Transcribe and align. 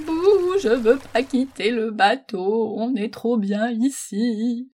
Bouh, 0.00 0.58
je 0.62 0.68
veux 0.68 0.98
pas 1.12 1.22
quitter 1.22 1.70
le 1.70 1.90
bateau, 1.90 2.74
on 2.78 2.94
est 2.94 3.12
trop 3.12 3.36
bien 3.36 3.70
ici. 3.70 4.70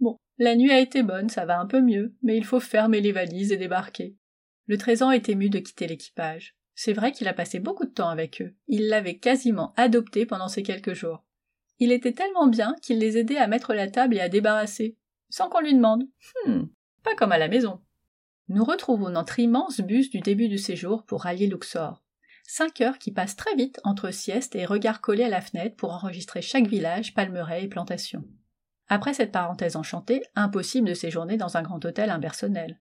Bon, 0.00 0.16
la 0.38 0.56
nuit 0.56 0.70
a 0.70 0.80
été 0.80 1.02
bonne, 1.02 1.28
ça 1.28 1.44
va 1.44 1.60
un 1.60 1.66
peu 1.66 1.80
mieux, 1.80 2.14
mais 2.22 2.36
il 2.36 2.44
faut 2.44 2.60
fermer 2.60 3.00
les 3.00 3.12
valises 3.12 3.52
et 3.52 3.56
débarquer. 3.56 4.16
Le 4.66 4.78
trésor 4.78 5.12
est 5.12 5.28
ému 5.28 5.48
de 5.48 5.58
quitter 5.58 5.86
l'équipage. 5.86 6.56
C'est 6.74 6.92
vrai 6.92 7.12
qu'il 7.12 7.28
a 7.28 7.34
passé 7.34 7.60
beaucoup 7.60 7.84
de 7.84 7.92
temps 7.92 8.08
avec 8.08 8.42
eux. 8.42 8.54
Il 8.66 8.88
l'avait 8.88 9.18
quasiment 9.18 9.72
adopté 9.76 10.26
pendant 10.26 10.48
ces 10.48 10.62
quelques 10.62 10.94
jours. 10.94 11.24
Il 11.78 11.92
était 11.92 12.12
tellement 12.12 12.46
bien 12.46 12.74
qu'il 12.82 12.98
les 12.98 13.18
aidait 13.18 13.36
à 13.36 13.46
mettre 13.46 13.74
la 13.74 13.88
table 13.88 14.16
et 14.16 14.20
à 14.20 14.28
débarrasser, 14.28 14.96
sans 15.30 15.48
qu'on 15.48 15.60
lui 15.60 15.74
demande. 15.74 16.08
Hmm, 16.46 16.64
pas 17.02 17.14
comme 17.14 17.32
à 17.32 17.38
la 17.38 17.48
maison. 17.48 17.80
Nous 18.48 18.64
retrouvons 18.64 19.10
notre 19.10 19.38
immense 19.38 19.80
bus 19.80 20.10
du 20.10 20.20
début 20.20 20.48
du 20.48 20.58
séjour 20.58 21.04
pour 21.04 21.22
rallier 21.22 21.46
Luxor. 21.46 22.01
Cinq 22.54 22.82
heures 22.82 22.98
qui 22.98 23.12
passent 23.12 23.36
très 23.36 23.54
vite 23.54 23.80
entre 23.82 24.10
sieste 24.10 24.54
et 24.56 24.66
regard 24.66 25.00
collé 25.00 25.24
à 25.24 25.30
la 25.30 25.40
fenêtre 25.40 25.74
pour 25.74 25.94
enregistrer 25.94 26.42
chaque 26.42 26.66
village, 26.66 27.14
palmeraie 27.14 27.64
et 27.64 27.66
plantation. 27.66 28.24
Après 28.88 29.14
cette 29.14 29.32
parenthèse 29.32 29.74
enchantée, 29.74 30.22
impossible 30.34 30.86
de 30.86 30.92
séjourner 30.92 31.38
dans 31.38 31.56
un 31.56 31.62
grand 31.62 31.82
hôtel 31.82 32.10
impersonnel. 32.10 32.78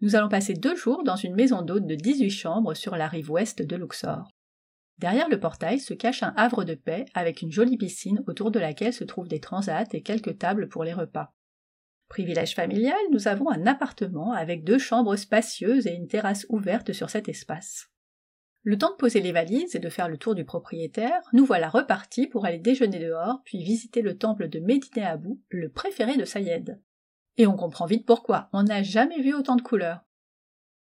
Nous 0.00 0.16
allons 0.16 0.30
passer 0.30 0.54
deux 0.54 0.76
jours 0.76 1.04
dans 1.04 1.16
une 1.16 1.34
maison 1.34 1.60
d'hôte 1.60 1.86
de 1.86 1.94
18 1.94 2.30
chambres 2.30 2.72
sur 2.72 2.96
la 2.96 3.06
rive 3.06 3.30
ouest 3.30 3.60
de 3.60 3.76
Luxor. 3.76 4.30
Derrière 4.96 5.28
le 5.28 5.38
portail 5.38 5.78
se 5.78 5.92
cache 5.92 6.22
un 6.22 6.32
havre 6.38 6.64
de 6.64 6.74
paix 6.74 7.04
avec 7.12 7.42
une 7.42 7.52
jolie 7.52 7.76
piscine 7.76 8.24
autour 8.26 8.50
de 8.50 8.60
laquelle 8.60 8.94
se 8.94 9.04
trouvent 9.04 9.28
des 9.28 9.40
transats 9.40 9.84
et 9.92 10.00
quelques 10.00 10.38
tables 10.38 10.70
pour 10.70 10.84
les 10.84 10.94
repas. 10.94 11.34
Privilège 12.08 12.54
familial, 12.54 12.96
nous 13.10 13.28
avons 13.28 13.50
un 13.50 13.66
appartement 13.66 14.32
avec 14.32 14.64
deux 14.64 14.78
chambres 14.78 15.16
spacieuses 15.16 15.86
et 15.86 15.92
une 15.92 16.08
terrasse 16.08 16.46
ouverte 16.48 16.94
sur 16.94 17.10
cet 17.10 17.28
espace. 17.28 17.91
Le 18.64 18.78
temps 18.78 18.90
de 18.90 18.96
poser 18.96 19.20
les 19.20 19.32
valises 19.32 19.74
et 19.74 19.80
de 19.80 19.88
faire 19.88 20.08
le 20.08 20.16
tour 20.16 20.36
du 20.36 20.44
propriétaire, 20.44 21.20
nous 21.32 21.44
voilà 21.44 21.68
repartis 21.68 22.28
pour 22.28 22.46
aller 22.46 22.58
déjeuner 22.58 23.00
dehors, 23.00 23.40
puis 23.44 23.62
visiter 23.62 24.02
le 24.02 24.16
temple 24.16 24.48
de 24.48 24.60
Médiné 24.60 25.04
Abou, 25.04 25.40
le 25.48 25.68
préféré 25.68 26.16
de 26.16 26.24
Sayed. 26.24 26.80
Et 27.38 27.46
on 27.46 27.56
comprend 27.56 27.86
vite 27.86 28.06
pourquoi, 28.06 28.48
on 28.52 28.62
n'a 28.62 28.82
jamais 28.82 29.20
vu 29.20 29.34
autant 29.34 29.56
de 29.56 29.62
couleurs. 29.62 30.04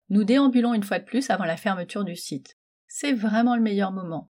Nous 0.09 0.23
déambulons 0.23 0.75
une 0.75 0.83
fois 0.83 0.99
de 0.99 1.05
plus 1.05 1.31
avant 1.31 1.45
la 1.45 1.57
fermeture 1.57 2.03
du 2.03 2.15
site. 2.15 2.59
C'est 2.87 3.13
vraiment 3.13 3.55
le 3.55 3.63
meilleur 3.63 3.91
moment. 3.91 4.29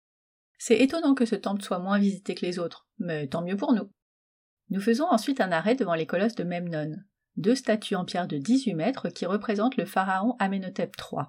C'est 0.59 0.79
étonnant 0.79 1.15
que 1.15 1.27
ce 1.27 1.35
temple 1.35 1.63
soit 1.63 1.81
moins 1.81 1.99
visité 1.99 2.37
que 2.37 2.47
les 2.47 2.61
autres, 2.61 2.87
mais 2.99 3.27
tant 3.27 3.43
mieux 3.43 3.57
pour 3.57 3.73
nous. 3.73 3.91
Nous 4.71 4.81
faisons 4.81 5.07
ensuite 5.07 5.41
un 5.41 5.51
arrêt 5.51 5.75
devant 5.75 5.95
les 5.95 6.07
colosses 6.07 6.37
de 6.37 6.45
Memnon, 6.45 6.97
deux 7.37 7.57
statues 7.57 7.97
en 7.97 8.05
pierre 8.05 8.29
de 8.29 8.39
18 8.39 8.75
mètres 8.75 9.09
qui 9.09 9.27
représentent 9.27 9.77
le 9.77 9.87
pharaon 9.87 10.37
Amenhotep 10.39 10.95
III. 10.97 11.25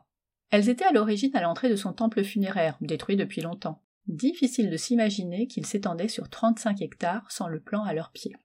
Elles 0.52 0.70
étaient 0.70 0.86
à 0.86 0.92
l'origine 0.92 1.36
à 1.36 1.42
l'entrée 1.42 1.70
de 1.70 1.76
son 1.76 1.94
temple 1.94 2.24
funéraire, 2.24 2.78
détruit 2.82 3.16
depuis 3.16 3.42
longtemps. 3.42 3.82
Difficile 4.08 4.70
de 4.70 4.78
s'imaginer 4.78 5.48
qu'il 5.48 5.66
s'étendait 5.66 6.08
sur 6.08 6.30
35 6.30 6.82
hectares 6.82 7.30
sans 7.32 7.48
le 7.48 7.60
plan 7.60 7.84
à 7.84 7.94
leurs 7.94 8.12
pieds. 8.12 8.36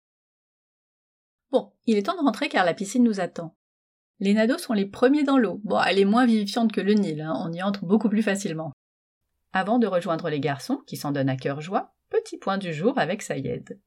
Bon, 1.51 1.73
il 1.87 1.97
est 1.97 2.05
temps 2.05 2.17
de 2.17 2.25
rentrer 2.25 2.49
car 2.49 2.65
la 2.65 2.75
piscine 2.75 3.05
nous 3.05 3.21
attend. 3.21 3.57
Les 4.21 4.35
nados 4.35 4.59
sont 4.59 4.73
les 4.73 4.87
premiers 4.87 5.25
dans 5.25 5.39
l'eau. 5.39 5.61
Bon, 5.65 5.81
elle 5.83 5.99
est 5.99 6.05
moins 6.05 6.27
vivifiante 6.27 6.73
que 6.73 6.81
le 6.81 6.95
Nil, 6.95 7.21
hein. 7.21 7.35
on 7.45 7.53
y 7.53 7.63
entre 7.63 7.85
beaucoup 7.85 8.09
plus 8.09 8.23
facilement. 8.23 8.73
Avant 9.53 9.79
de 9.79 9.87
rejoindre 9.87 10.31
les 10.31 10.41
garçons, 10.41 10.83
qui 10.87 10.97
s'en 10.97 11.11
donnent 11.11 11.29
à 11.29 11.37
cœur 11.37 11.61
joie, 11.61 11.95
petit 12.09 12.39
point 12.39 12.59
du 12.59 12.73
jour 12.73 12.99
avec 12.99 13.23
Sayed. 13.23 13.81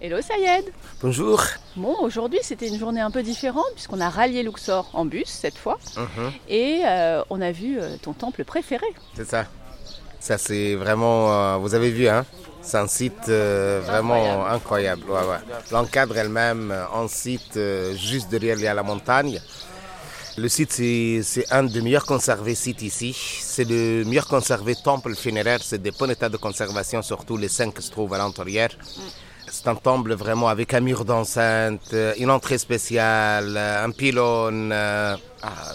Hello 0.00 0.20
Sayed 0.22 0.72
Bonjour 1.02 1.42
Bon, 1.74 1.96
aujourd'hui 2.02 2.38
c'était 2.42 2.68
une 2.68 2.78
journée 2.78 3.00
un 3.00 3.10
peu 3.10 3.24
différente 3.24 3.66
puisqu'on 3.74 4.00
a 4.00 4.08
rallié 4.08 4.44
Luxor 4.44 4.88
en 4.92 5.04
bus 5.04 5.26
cette 5.26 5.58
fois 5.58 5.76
uh-huh. 5.96 6.30
et 6.48 6.82
euh, 6.84 7.24
on 7.30 7.40
a 7.40 7.50
vu 7.50 7.80
euh, 7.80 7.96
ton 8.00 8.12
temple 8.12 8.44
préféré. 8.44 8.86
C'est 9.16 9.26
ça. 9.26 9.46
Ça 10.20 10.38
c'est 10.38 10.76
vraiment, 10.76 11.32
euh, 11.32 11.56
vous 11.56 11.74
avez 11.74 11.90
vu, 11.90 12.06
hein 12.06 12.24
c'est 12.62 12.76
un 12.76 12.86
site 12.86 13.28
vraiment 13.28 14.46
incroyable. 14.46 15.02
L'encadre 15.72 16.16
elle-même, 16.16 16.72
un 16.94 17.08
site 17.08 17.58
juste 17.94 18.28
derrière 18.30 18.74
la 18.74 18.82
montagne. 18.82 19.40
Le 20.38 20.48
site, 20.48 20.70
c'est 20.70 21.44
un 21.50 21.64
des 21.64 21.80
meilleurs 21.80 22.06
conservés 22.06 22.54
sites 22.54 22.82
ici. 22.82 23.12
C'est 23.12 23.64
le 23.64 24.04
meilleur 24.04 24.28
conservé 24.28 24.76
temple 24.76 25.16
funéraire. 25.16 25.58
C'est 25.60 25.82
des 25.82 25.90
bons 25.90 26.08
états 26.08 26.28
de 26.28 26.36
conservation, 26.36 27.02
surtout 27.02 27.36
les 27.36 27.48
cinq 27.48 27.74
qui 27.74 27.82
se 27.82 27.90
trouvent 27.90 28.14
à 28.14 28.18
l'intérieur. 28.18 28.68
Mm. 28.70 29.00
C'est 29.50 29.66
un 29.66 29.74
temple 29.74 30.14
vraiment 30.14 30.46
avec 30.46 30.74
un 30.74 30.80
mur 30.80 31.04
d'enceinte, 31.04 31.92
euh, 31.92 32.14
une 32.18 32.30
entrée 32.30 32.58
spéciale, 32.58 33.56
euh, 33.56 33.84
un 33.84 33.90
pylône. 33.90 34.70
Euh, 34.72 35.16
ah, 35.42 35.72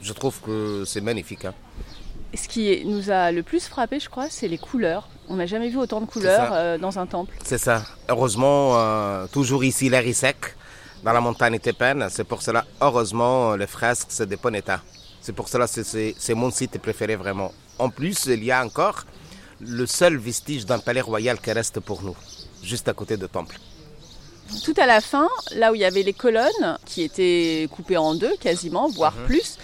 je 0.00 0.12
trouve 0.12 0.40
que 0.40 0.84
c'est 0.86 1.00
magnifique. 1.00 1.44
Hein. 1.44 1.54
Ce 2.32 2.46
qui 2.46 2.84
nous 2.84 3.10
a 3.10 3.32
le 3.32 3.42
plus 3.42 3.66
frappé, 3.66 3.98
je 3.98 4.08
crois, 4.08 4.28
c'est 4.30 4.46
les 4.46 4.58
couleurs. 4.58 5.08
On 5.28 5.34
n'a 5.34 5.46
jamais 5.46 5.68
vu 5.68 5.78
autant 5.78 6.00
de 6.00 6.06
couleurs 6.06 6.78
dans 6.78 6.96
un 7.00 7.06
temple. 7.06 7.32
C'est 7.42 7.58
ça. 7.58 7.82
Heureusement, 8.08 9.26
toujours 9.32 9.64
ici, 9.64 9.88
l'air 9.88 10.06
est 10.06 10.12
sec, 10.12 10.54
dans 11.06 11.12
la 11.12 11.20
montagne 11.20 11.60
tépène. 11.60 12.08
C'est 12.10 12.24
pour 12.24 12.42
cela, 12.42 12.64
heureusement, 12.80 13.54
les 13.54 13.68
fresques, 13.68 14.08
c'est 14.10 14.28
de 14.28 14.34
bon 14.34 14.54
état. 14.56 14.80
C'est 15.22 15.32
pour 15.32 15.48
cela 15.48 15.66
que 15.68 15.82
c'est 16.18 16.34
mon 16.34 16.50
site 16.50 16.78
préféré 16.80 17.14
vraiment. 17.14 17.52
En 17.78 17.90
plus, 17.90 18.26
il 18.26 18.42
y 18.42 18.50
a 18.50 18.64
encore 18.64 19.04
le 19.60 19.86
seul 19.86 20.16
vestige 20.16 20.66
d'un 20.66 20.80
palais 20.80 21.00
royal 21.00 21.40
qui 21.40 21.52
reste 21.52 21.78
pour 21.78 22.02
nous 22.02 22.16
juste 22.62 22.88
à 22.88 22.92
côté 22.92 23.16
de 23.16 23.28
temple. 23.28 23.56
Tout 24.64 24.74
à 24.76 24.86
la 24.86 25.00
fin, 25.00 25.28
là 25.54 25.70
où 25.70 25.76
il 25.76 25.80
y 25.80 25.84
avait 25.84 26.02
les 26.02 26.12
colonnes, 26.12 26.78
qui 26.84 27.02
étaient 27.02 27.68
coupées 27.70 27.96
en 27.96 28.16
deux 28.16 28.36
quasiment, 28.40 28.88
voire 28.88 29.14
mhm. 29.14 29.26
plus, 29.26 29.58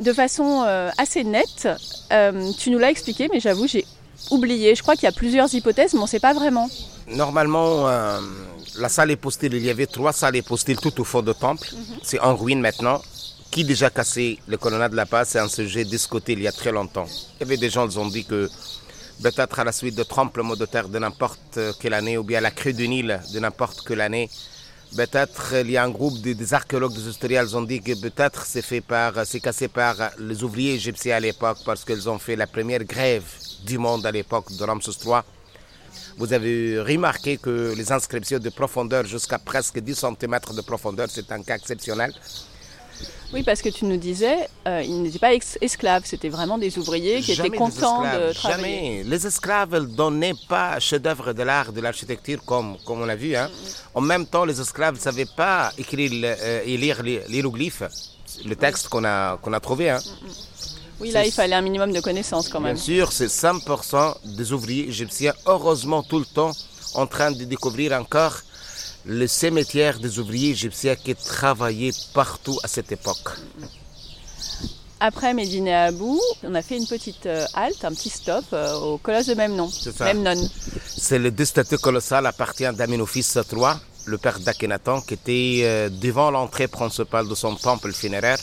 de 0.00 0.12
façon 0.14 0.64
euh, 0.66 0.90
assez 0.96 1.24
nette, 1.24 1.68
euh, 2.10 2.50
tu 2.58 2.70
nous 2.70 2.78
l'as 2.78 2.90
expliqué, 2.90 3.28
mais 3.30 3.40
j'avoue, 3.40 3.66
j'ai 3.66 3.84
oublié. 4.30 4.74
Je 4.74 4.82
crois 4.82 4.94
qu'il 4.94 5.04
y 5.04 5.12
a 5.12 5.12
plusieurs 5.12 5.52
hypothèses, 5.54 5.92
mais 5.92 6.00
on 6.00 6.04
ne 6.04 6.08
sait 6.08 6.20
pas 6.20 6.32
vraiment. 6.32 6.70
Normalement, 7.06 7.86
euh, 7.88 8.18
la 8.78 8.88
salle 8.88 9.10
épostyle, 9.10 9.54
il 9.54 9.64
y 9.64 9.70
avait 9.70 9.86
trois 9.86 10.12
salles 10.12 10.36
épostyles 10.36 10.78
tout 10.78 11.00
au 11.00 11.04
fond 11.04 11.22
de 11.22 11.32
temple. 11.32 11.68
Mhm. 11.72 11.98
C'est 12.02 12.20
en 12.20 12.34
ruine 12.36 12.60
maintenant. 12.60 13.00
Qui 13.50 13.62
déjà 13.64 13.88
cassé 13.88 14.40
le 14.48 14.56
colonnade 14.56 14.90
de 14.90 14.96
la 14.96 15.06
passe 15.06 15.28
C'est 15.30 15.38
un 15.38 15.48
sujet 15.48 15.84
discuté 15.84 16.32
il 16.32 16.42
y 16.42 16.48
a 16.48 16.52
très 16.52 16.72
longtemps. 16.72 17.06
Il 17.36 17.40
y 17.40 17.42
avait 17.44 17.56
des 17.56 17.70
gens 17.70 17.86
qui 17.86 17.98
ont 17.98 18.08
dit 18.08 18.24
que 18.24 18.50
peut-être 19.22 19.60
à 19.60 19.64
la 19.64 19.70
suite 19.70 19.94
de 19.94 20.02
tremblements 20.02 20.56
de 20.56 20.66
terre 20.66 20.88
de 20.88 20.98
n'importe 20.98 21.60
quelle 21.80 21.94
année 21.94 22.18
ou 22.18 22.24
bien 22.24 22.40
la 22.40 22.50
crue 22.50 22.72
du 22.72 22.88
Nil 22.88 23.20
de 23.32 23.38
n'importe 23.38 23.86
quelle 23.86 24.00
année. 24.00 24.28
Peut-être 24.96 25.54
il 25.60 25.70
y 25.70 25.76
a 25.76 25.84
un 25.84 25.90
groupe 25.90 26.20
des 26.20 26.54
archéologues, 26.54 26.94
des 26.94 27.08
historiens 27.08 27.46
qui 27.46 27.54
ont 27.54 27.62
dit 27.62 27.80
que 27.80 28.00
peut-être 28.00 28.44
c'est 28.44 28.62
fait 28.62 28.80
par, 28.80 29.24
c'est 29.24 29.40
cassé 29.40 29.68
par 29.68 29.94
les 30.18 30.42
ouvriers 30.42 30.74
égyptiens 30.74 31.16
à 31.16 31.20
l'époque 31.20 31.58
parce 31.64 31.84
qu'ils 31.84 32.08
ont 32.08 32.18
fait 32.18 32.34
la 32.34 32.48
première 32.48 32.82
grève 32.84 33.24
du 33.64 33.78
monde 33.78 34.04
à 34.04 34.10
l'époque 34.10 34.50
de 34.56 34.64
Ramsès 34.64 34.92
III. 35.04 35.22
Vous 36.16 36.32
avez 36.32 36.80
remarqué 36.80 37.36
que 37.36 37.74
les 37.76 37.90
inscriptions 37.92 38.38
de 38.38 38.50
profondeur 38.50 39.04
jusqu'à 39.04 39.38
presque 39.38 39.78
10 39.78 39.94
cm 39.94 40.38
de 40.54 40.60
profondeur, 40.60 41.08
c'est 41.10 41.30
un 41.32 41.42
cas 41.42 41.56
exceptionnel. 41.56 42.12
Oui, 43.32 43.42
parce 43.42 43.62
que 43.62 43.68
tu 43.68 43.84
nous 43.84 43.96
disais, 43.96 44.48
euh, 44.68 44.80
ils 44.84 45.02
n'étaient 45.02 45.18
pas 45.18 45.34
esclaves, 45.60 46.02
c'était 46.04 46.28
vraiment 46.28 46.56
des 46.56 46.78
ouvriers 46.78 47.20
qui 47.20 47.32
étaient 47.32 47.50
contents 47.50 48.02
de 48.02 48.32
travailler. 48.32 48.98
Jamais. 48.98 49.02
Les 49.04 49.26
esclaves 49.26 49.74
ne 49.74 49.80
donnaient 49.86 50.34
pas 50.48 50.78
chef-d'œuvre 50.78 51.32
de 51.32 51.42
l'art, 51.42 51.72
de 51.72 51.80
l'architecture, 51.80 52.44
comme, 52.44 52.76
comme 52.84 53.00
on 53.02 53.08
a 53.08 53.16
vu. 53.16 53.34
Hein. 53.34 53.50
En 53.92 54.00
même 54.00 54.26
temps, 54.26 54.44
les 54.44 54.60
esclaves 54.60 54.94
ne 54.94 55.00
savaient 55.00 55.26
pas 55.26 55.72
écrire 55.76 56.12
euh, 56.14 56.62
et 56.64 56.76
lire 56.76 57.02
l'hiéroglyphe, 57.02 57.82
le 58.44 58.54
texte 58.54 58.88
qu'on 58.88 59.04
a, 59.04 59.36
qu'on 59.38 59.52
a 59.52 59.58
trouvé. 59.58 59.90
Hein. 59.90 59.98
Oui, 61.00 61.10
là, 61.10 61.26
il 61.26 61.32
fallait 61.32 61.56
un 61.56 61.62
minimum 61.62 61.92
de 61.92 62.00
connaissances 62.00 62.48
quand 62.48 62.60
même. 62.60 62.74
Bien 62.74 62.82
sûr, 62.82 63.12
c'est 63.12 63.26
100% 63.26 64.14
des 64.36 64.52
ouvriers 64.52 64.88
égyptiens, 64.88 65.34
heureusement 65.46 66.02
tout 66.02 66.18
le 66.18 66.26
temps, 66.26 66.52
en 66.94 67.06
train 67.06 67.32
de 67.32 67.44
découvrir 67.44 67.92
encore 67.92 68.40
le 69.06 69.26
cimetière 69.26 69.98
des 69.98 70.18
ouvriers 70.18 70.50
égyptiens 70.50 70.96
qui 70.96 71.14
travaillaient 71.14 71.92
partout 72.14 72.58
à 72.62 72.68
cette 72.68 72.92
époque. 72.92 73.30
Après 75.00 75.34
Médine 75.34 75.68
Abou, 75.68 76.18
on 76.44 76.54
a 76.54 76.62
fait 76.62 76.78
une 76.78 76.86
petite 76.86 77.26
euh, 77.26 77.44
halte, 77.52 77.84
un 77.84 77.92
petit 77.92 78.08
stop 78.08 78.44
euh, 78.52 78.74
au 78.76 78.96
colosse 78.96 79.26
de 79.26 79.34
même 79.34 79.54
nom, 79.54 79.68
Memnon. 80.00 80.48
C'est 80.86 81.18
le 81.18 81.30
deux 81.30 81.44
statues 81.44 81.76
colossales 81.78 82.24
appartient 82.24 82.72
d'Amenophis 82.72 83.26
III, 83.34 83.74
le 84.06 84.16
père 84.16 84.38
d'Akhenaton, 84.40 85.02
qui 85.02 85.14
était 85.14 85.60
euh, 85.64 85.88
devant 85.90 86.30
l'entrée 86.30 86.68
principale 86.68 87.28
de 87.28 87.34
son 87.34 87.54
temple 87.56 87.92
funéraire 87.92 88.38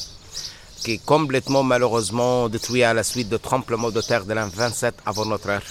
qui 0.83 0.93
est 0.93 1.05
complètement 1.05 1.63
malheureusement 1.63 2.49
détruit 2.49 2.83
à 2.83 2.93
la 2.93 3.03
suite 3.03 3.29
de 3.29 3.37
tremblements 3.37 3.91
de 3.91 4.01
terre 4.01 4.25
de 4.25 4.33
l'an 4.33 4.47
27 4.47 4.95
avant 5.05 5.25
notre 5.25 5.49
ère. 5.49 5.63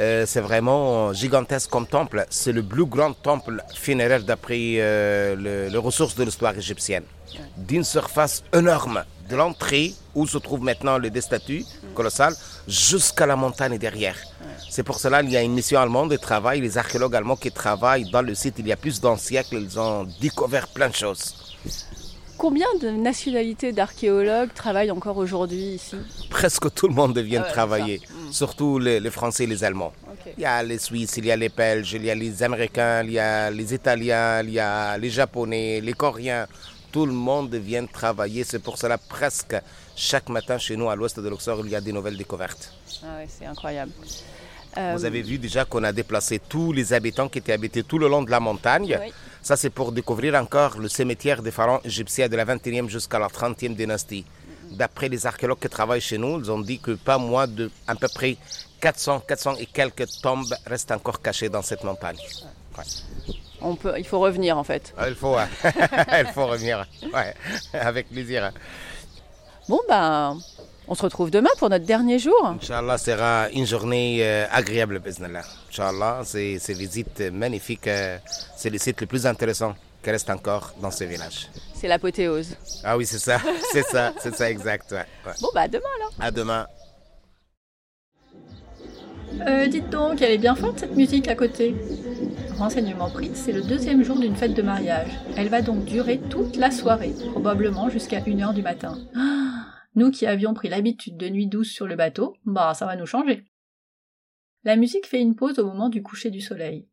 Euh, 0.00 0.24
c'est 0.26 0.40
vraiment 0.40 1.12
gigantesque 1.12 1.70
comme 1.70 1.86
temple. 1.86 2.26
C'est 2.30 2.52
le 2.52 2.62
plus 2.62 2.86
grand 2.86 3.12
temple 3.12 3.62
funéraire 3.74 4.22
d'après 4.24 4.76
euh, 4.78 5.68
les 5.68 5.78
ressources 5.78 6.14
de 6.14 6.24
l'histoire 6.24 6.56
égyptienne. 6.56 7.04
D'une 7.56 7.84
surface 7.84 8.42
énorme, 8.52 9.04
de 9.28 9.36
l'entrée 9.36 9.92
où 10.14 10.26
se 10.26 10.38
trouvent 10.38 10.62
maintenant 10.62 10.98
les 10.98 11.20
statues 11.20 11.64
colossales, 11.94 12.34
jusqu'à 12.66 13.26
la 13.26 13.36
montagne 13.36 13.78
derrière. 13.78 14.16
C'est 14.70 14.82
pour 14.82 14.98
cela 14.98 15.22
qu'il 15.22 15.32
y 15.32 15.36
a 15.36 15.42
une 15.42 15.54
mission 15.54 15.80
allemande 15.80 16.10
de 16.10 16.16
travail, 16.16 16.60
les 16.60 16.78
archéologues 16.78 17.16
allemands 17.16 17.36
qui 17.36 17.50
travaillent 17.52 18.10
dans 18.10 18.22
le 18.22 18.34
site 18.34 18.56
il 18.58 18.66
y 18.66 18.72
a 18.72 18.76
plus 18.76 19.00
d'un 19.00 19.16
siècle, 19.16 19.56
ils 19.60 19.78
ont 19.78 20.06
découvert 20.20 20.68
plein 20.68 20.88
de 20.88 20.94
choses. 20.94 21.43
Combien 22.44 22.66
de 22.78 22.90
nationalités 22.90 23.72
d'archéologues 23.72 24.52
travaillent 24.52 24.90
encore 24.90 25.16
aujourd'hui 25.16 25.76
ici 25.76 25.96
Presque 26.28 26.74
tout 26.74 26.88
le 26.88 26.92
monde 26.92 27.16
vient 27.16 27.40
travailler. 27.40 28.02
surtout 28.30 28.78
les, 28.78 29.00
les 29.00 29.10
Français 29.10 29.44
et 29.44 29.46
les 29.46 29.64
Allemands. 29.64 29.94
Il 30.36 30.42
y 30.42 30.44
a 30.44 30.62
les 30.62 30.78
Suisses, 30.78 31.16
il 31.16 31.24
y 31.24 31.30
a 31.30 31.36
les 31.36 31.48
Belges, 31.48 31.94
il 31.94 32.04
y 32.04 32.10
a 32.10 32.14
les 32.14 32.42
Américains, 32.42 33.02
il 33.02 33.12
y 33.12 33.18
a 33.18 33.50
les 33.50 33.72
Italiens, 33.72 34.42
il 34.42 34.50
y 34.50 34.58
a 34.58 34.98
les 34.98 35.08
Japonais, 35.08 35.80
les 35.80 35.94
Coréens. 35.94 36.46
Tout 36.92 37.06
le 37.06 37.14
monde 37.14 37.54
vient 37.54 37.86
travailler. 37.86 38.44
C'est 38.44 38.58
pour 38.62 38.76
cela 38.76 38.98
presque 38.98 39.56
chaque 39.96 40.28
matin 40.28 40.58
chez 40.58 40.76
nous 40.76 40.90
à 40.90 40.96
l'ouest 40.96 41.18
de 41.18 41.26
Luxor, 41.30 41.62
il 41.64 41.70
y 41.70 41.76
a 41.76 41.80
des 41.80 41.94
nouvelles 41.94 42.18
découvertes. 42.18 42.74
Ah 43.02 43.20
ouais, 43.20 43.26
c'est 43.26 43.46
incroyable. 43.46 43.92
Euh, 44.76 44.92
Vous 44.94 45.06
avez 45.06 45.22
vu 45.22 45.38
déjà 45.38 45.64
qu'on 45.64 45.82
a 45.84 45.92
déplacé 45.92 46.40
tous 46.46 46.72
les 46.72 46.92
habitants 46.92 47.30
qui 47.30 47.38
étaient 47.38 47.52
habités 47.52 47.84
tout 47.84 47.98
le 47.98 48.08
long 48.08 48.22
de 48.22 48.30
la 48.30 48.40
montagne. 48.40 48.98
Oui. 49.00 49.12
Ça, 49.44 49.56
c'est 49.56 49.68
pour 49.68 49.92
découvrir 49.92 50.34
encore 50.36 50.78
le 50.78 50.88
cimetière 50.88 51.42
des 51.42 51.50
pharaons 51.50 51.82
égyptiens 51.84 52.30
de 52.30 52.36
la 52.36 52.46
21e 52.46 52.88
jusqu'à 52.88 53.18
la 53.18 53.26
30e 53.26 53.74
dynastie. 53.76 54.24
D'après 54.70 55.10
les 55.10 55.26
archéologues 55.26 55.58
qui 55.60 55.68
travaillent 55.68 56.00
chez 56.00 56.16
nous, 56.16 56.40
ils 56.40 56.50
ont 56.50 56.60
dit 56.60 56.78
que 56.80 56.92
pas 56.92 57.18
moins 57.18 57.46
de 57.46 57.70
à 57.86 57.94
peu 57.94 58.08
près 58.08 58.38
400, 58.80 59.20
400 59.28 59.56
et 59.56 59.66
quelques 59.66 60.06
tombes 60.22 60.54
restent 60.64 60.92
encore 60.92 61.20
cachées 61.20 61.50
dans 61.50 61.60
cette 61.60 61.84
montagne. 61.84 62.16
Ouais. 62.78 62.84
on 63.60 63.76
peut, 63.76 63.92
il 63.98 64.06
faut 64.06 64.18
revenir 64.18 64.56
en 64.56 64.64
fait. 64.64 64.94
Ah, 64.96 65.10
Il 65.10 65.14
faut, 65.14 65.36
hein. 65.36 65.48
il 66.20 66.32
faut 66.32 66.46
revenir. 66.46 66.86
Ouais, 67.12 67.34
avec 67.74 68.08
plaisir. 68.08 68.50
Bon 69.68 69.80
ben, 69.86 70.38
on 70.88 70.94
se 70.94 71.02
retrouve 71.02 71.30
demain 71.30 71.50
pour 71.58 71.70
notre 71.70 71.84
dernier 71.84 72.18
jour. 72.18 72.46
Inch'Allah 72.60 72.98
sera 72.98 73.48
une 73.52 73.66
journée 73.66 74.18
euh, 74.22 74.46
agréable. 74.50 75.00
Inch'Allah, 75.70 76.22
c'est 76.24 76.58
ces 76.58 76.74
visites 76.74 77.20
magnifiques. 77.32 77.86
euh, 77.88 78.18
c'est 78.56 78.70
le 78.70 78.78
site 78.78 79.00
le 79.00 79.06
plus 79.06 79.26
intéressant 79.26 79.74
qui 80.02 80.10
reste 80.10 80.28
encore 80.30 80.74
dans 80.82 80.90
ce 80.90 81.04
village. 81.04 81.48
C'est 81.74 81.88
l'apothéose. 81.88 82.56
Ah 82.84 82.96
oui, 82.96 83.06
c'est 83.06 83.18
ça, 83.18 83.38
c'est 83.72 83.84
ça, 83.86 84.12
c'est 84.20 84.34
ça 84.34 84.50
exact. 84.50 84.92
ouais, 84.92 85.06
ouais. 85.26 85.32
Bon 85.40 85.48
bah 85.54 85.62
à 85.62 85.68
demain 85.68 85.88
alors. 85.98 86.12
À 86.20 86.30
demain. 86.30 86.66
Euh, 89.48 89.66
dites 89.66 89.90
donc, 89.90 90.22
elle 90.22 90.30
est 90.32 90.38
bien 90.38 90.54
forte 90.54 90.78
cette 90.80 90.94
musique 90.94 91.26
à 91.28 91.34
côté. 91.34 91.74
Renseignement 92.56 93.10
pris, 93.10 93.32
c'est 93.34 93.50
le 93.50 93.62
deuxième 93.62 94.04
jour 94.04 94.16
d'une 94.18 94.36
fête 94.36 94.54
de 94.54 94.62
mariage. 94.62 95.10
Elle 95.36 95.48
va 95.48 95.60
donc 95.60 95.84
durer 95.86 96.20
toute 96.30 96.54
la 96.56 96.70
soirée, 96.70 97.12
probablement 97.32 97.88
jusqu'à 97.90 98.20
1h 98.20 98.54
du 98.54 98.62
matin. 98.62 98.96
Ah, 99.16 99.43
nous 99.94 100.10
qui 100.10 100.26
avions 100.26 100.54
pris 100.54 100.68
l'habitude 100.68 101.16
de 101.16 101.28
nuit 101.28 101.46
douce 101.46 101.70
sur 101.70 101.86
le 101.86 101.96
bateau, 101.96 102.36
bah 102.44 102.74
ça 102.74 102.86
va 102.86 102.96
nous 102.96 103.06
changer. 103.06 103.44
La 104.64 104.76
musique 104.76 105.06
fait 105.06 105.20
une 105.20 105.36
pause 105.36 105.58
au 105.58 105.66
moment 105.66 105.88
du 105.88 106.02
coucher 106.02 106.30
du 106.30 106.40
soleil. 106.40 106.88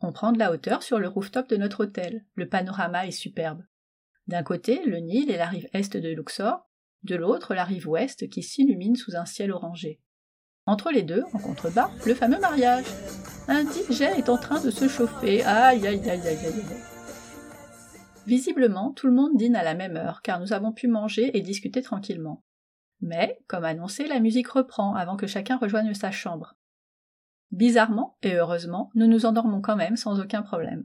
On 0.00 0.12
prend 0.12 0.32
de 0.32 0.38
la 0.38 0.52
hauteur 0.52 0.82
sur 0.82 0.98
le 0.98 1.08
rooftop 1.08 1.48
de 1.48 1.56
notre 1.56 1.84
hôtel. 1.84 2.24
Le 2.34 2.48
panorama 2.48 3.06
est 3.06 3.12
superbe. 3.12 3.62
D'un 4.26 4.42
côté, 4.42 4.84
le 4.84 4.98
Nil 4.98 5.30
et 5.30 5.36
la 5.36 5.46
rive 5.46 5.68
est 5.72 5.96
de 5.96 6.08
Luxor, 6.10 6.68
de 7.02 7.16
l'autre, 7.16 7.54
la 7.54 7.64
rive 7.64 7.88
ouest 7.88 8.28
qui 8.28 8.42
s'illumine 8.42 8.96
sous 8.96 9.16
un 9.16 9.26
ciel 9.26 9.52
orangé. 9.52 10.00
Entre 10.66 10.90
les 10.90 11.02
deux, 11.02 11.24
en 11.32 11.38
contrebas, 11.38 11.90
le 12.06 12.14
fameux 12.14 12.40
mariage. 12.40 12.86
Un 13.48 13.64
DJ 13.64 14.02
est 14.02 14.30
en 14.30 14.38
train 14.38 14.62
de 14.62 14.70
se 14.70 14.88
chauffer. 14.88 15.42
Aïe, 15.44 15.86
aïe, 15.86 16.00
aïe, 16.08 16.20
aïe, 16.20 16.28
aïe, 16.28 16.46
aïe. 16.46 16.93
Visiblement, 18.26 18.92
tout 18.92 19.06
le 19.06 19.12
monde 19.12 19.36
dîne 19.36 19.56
à 19.56 19.62
la 19.62 19.74
même 19.74 19.96
heure, 19.96 20.22
car 20.22 20.40
nous 20.40 20.52
avons 20.52 20.72
pu 20.72 20.88
manger 20.88 21.36
et 21.36 21.42
discuter 21.42 21.82
tranquillement. 21.82 22.42
Mais, 23.00 23.38
comme 23.48 23.64
annoncé, 23.64 24.06
la 24.06 24.20
musique 24.20 24.48
reprend 24.48 24.94
avant 24.94 25.16
que 25.16 25.26
chacun 25.26 25.58
rejoigne 25.58 25.92
sa 25.92 26.10
chambre. 26.10 26.56
Bizarrement, 27.50 28.16
et 28.22 28.34
heureusement, 28.34 28.90
nous 28.94 29.06
nous 29.06 29.26
endormons 29.26 29.60
quand 29.60 29.76
même 29.76 29.96
sans 29.96 30.20
aucun 30.20 30.42
problème. 30.42 30.82